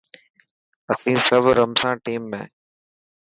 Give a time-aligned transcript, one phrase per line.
[0.93, 2.41] اسين سب رمسان ٽيم ۾.